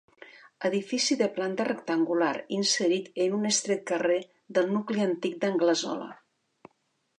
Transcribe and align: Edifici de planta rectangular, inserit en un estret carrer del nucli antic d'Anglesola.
Edifici 0.69 1.17
de 1.19 1.27
planta 1.35 1.67
rectangular, 1.67 2.31
inserit 2.57 3.13
en 3.27 3.37
un 3.41 3.47
estret 3.51 3.85
carrer 3.93 4.19
del 4.59 4.75
nucli 4.79 5.07
antic 5.07 5.39
d'Anglesola. 5.45 6.11